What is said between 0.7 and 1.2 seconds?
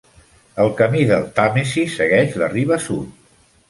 Camí